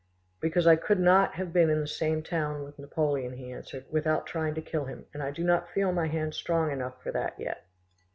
[0.39, 4.25] "Because I could not have been in the same town with Napoleon," he answered, "without
[4.25, 7.39] trying to kill him, and I do not feel my hand strong enough for that
[7.39, 7.65] yet."